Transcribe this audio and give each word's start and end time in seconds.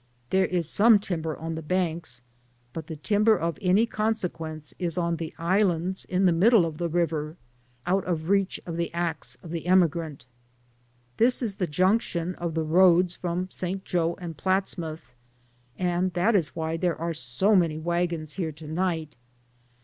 There 0.31 0.47
is 0.47 0.67
some 0.67 0.97
timber 0.97 1.37
on 1.37 1.53
the 1.53 1.61
banks, 1.61 2.21
but 2.73 2.87
the 2.87 2.95
timber 2.95 3.37
of 3.37 3.59
any 3.61 3.85
consequence 3.85 4.73
is 4.79 4.97
on 4.97 5.17
the 5.17 5.31
islands 5.37 6.05
in 6.05 6.25
the 6.25 6.31
middle 6.31 6.65
of 6.65 6.79
the 6.79 6.89
river, 6.89 7.37
out 7.85 8.03
of 8.05 8.27
reach 8.27 8.59
of 8.65 8.77
the 8.77 8.91
axe 8.95 9.37
of 9.43 9.51
the 9.51 9.67
emigrant. 9.67 10.25
This 11.17 11.43
is 11.43 11.53
the 11.57 11.67
junc 11.67 12.01
tion 12.01 12.33
of 12.37 12.55
the 12.55 12.63
roads 12.63 13.15
from 13.15 13.47
St. 13.51 13.85
Joe 13.85 14.17
and 14.19 14.35
Platts 14.35 14.75
mouth, 14.75 15.13
and 15.77 16.11
that 16.13 16.33
is 16.35 16.55
why 16.55 16.77
there 16.77 16.97
are 16.99 17.13
so 17.13 17.55
many 17.55 17.77
wagons 17.77 18.33
here 18.33 18.51
to 18.51 18.65
night. 18.67 19.15